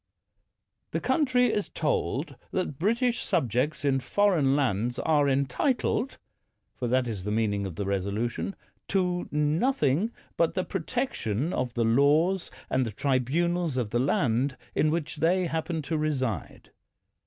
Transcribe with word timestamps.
The 0.89 0.99
country 0.99 1.53
is 1.53 1.69
told 1.69 2.35
that 2.49 2.79
British 2.79 3.19
subjects 3.19 3.85
in 3.85 3.99
foreign 3.99 4.55
lands 4.55 4.97
are 4.97 5.29
entitled— 5.29 6.17
for 6.75 6.87
that 6.87 7.07
is 7.07 7.23
the 7.23 7.29
mean 7.29 7.53
ing 7.53 7.65
of 7.67 7.75
the 7.75 7.85
resolution— 7.85 8.55
to 8.87 9.29
nothing 9.31 10.11
but 10.37 10.55
the 10.55 10.63
pro 10.63 10.81
tection 10.81 11.53
of 11.53 11.75
the 11.75 11.85
laws 11.85 12.49
and 12.67 12.83
the 12.83 12.91
tribunals 12.91 13.77
of 13.77 13.91
the 13.91 13.99
land 13.99 14.57
in 14.73 14.89
which 14.89 15.17
they 15.17 15.45
happen 15.45 15.83
to 15.83 15.99
reside. 15.99 16.71